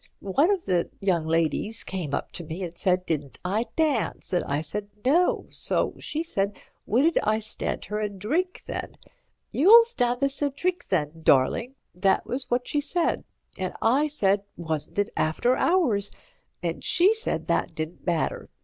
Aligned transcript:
One 0.23 0.49
of 0.49 0.65
the 0.65 0.89
young 0.99 1.27
ladies 1.27 1.83
came 1.83 2.11
up 2.15 2.31
to 2.31 2.43
me 2.43 2.63
and 2.63 2.75
said, 2.75 3.05
didn't 3.05 3.37
I 3.45 3.67
dance, 3.75 4.33
and 4.33 4.43
I 4.45 4.61
said 4.61 4.89
'No,' 5.05 5.45
so 5.51 5.93
she 5.99 6.23
said 6.23 6.57
wouldn't 6.87 7.19
I 7.21 7.37
stand 7.37 7.85
her 7.85 7.99
a 7.99 8.09
drink 8.09 8.63
then. 8.65 8.95
'You'll 9.51 9.83
stand 9.83 10.23
us 10.23 10.41
a 10.41 10.49
drink 10.49 10.87
then, 10.87 11.21
darling,' 11.21 11.75
that 11.93 12.25
was 12.25 12.49
what 12.49 12.67
she 12.67 12.81
said, 12.81 13.23
and 13.59 13.75
I 13.79 14.07
said, 14.07 14.41
'Wasn't 14.57 14.97
it 14.97 15.11
after 15.15 15.55
hours?' 15.55 16.09
and 16.63 16.83
she 16.83 17.13
said 17.13 17.45
that 17.45 17.75
didn't 17.75 18.03
matter. 18.03 18.49